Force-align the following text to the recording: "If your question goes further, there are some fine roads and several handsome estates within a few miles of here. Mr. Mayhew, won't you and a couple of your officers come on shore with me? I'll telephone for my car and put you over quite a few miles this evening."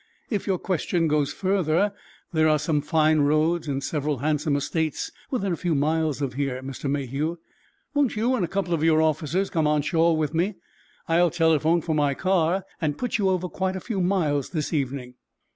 "If 0.31 0.47
your 0.47 0.57
question 0.57 1.07
goes 1.07 1.31
further, 1.31 1.93
there 2.33 2.49
are 2.49 2.57
some 2.57 2.81
fine 2.81 3.19
roads 3.19 3.67
and 3.67 3.83
several 3.83 4.17
handsome 4.17 4.55
estates 4.55 5.11
within 5.29 5.53
a 5.53 5.55
few 5.55 5.75
miles 5.75 6.23
of 6.23 6.33
here. 6.33 6.63
Mr. 6.63 6.89
Mayhew, 6.89 7.37
won't 7.93 8.15
you 8.15 8.33
and 8.33 8.43
a 8.43 8.47
couple 8.47 8.73
of 8.73 8.83
your 8.83 8.99
officers 9.03 9.51
come 9.51 9.67
on 9.67 9.83
shore 9.83 10.17
with 10.17 10.33
me? 10.33 10.55
I'll 11.07 11.29
telephone 11.29 11.81
for 11.81 11.93
my 11.93 12.15
car 12.15 12.65
and 12.81 12.97
put 12.97 13.19
you 13.19 13.29
over 13.29 13.47
quite 13.47 13.75
a 13.75 13.79
few 13.79 14.01
miles 14.01 14.49
this 14.49 14.73
evening." 14.73 15.17